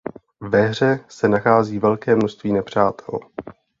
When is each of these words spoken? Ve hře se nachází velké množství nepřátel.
Ve 0.41 0.67
hře 0.67 0.99
se 1.07 1.27
nachází 1.29 1.79
velké 1.79 2.15
množství 2.15 2.53
nepřátel. 2.53 3.19